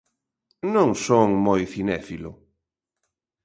Non 0.73 0.89
son 1.05 1.29
moi 1.45 1.59
cinéfilo. 1.73 2.31